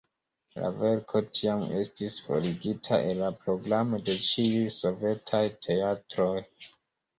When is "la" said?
0.59-0.69, 3.25-3.31